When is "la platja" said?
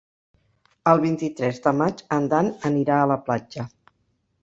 3.15-3.73